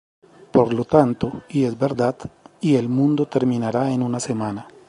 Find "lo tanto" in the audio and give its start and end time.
0.73-1.43